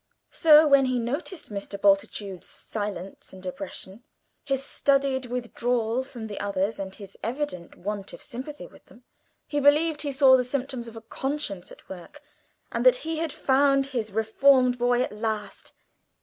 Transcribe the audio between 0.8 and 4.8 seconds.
he noticed Mr. Bultitude's silence and depression, his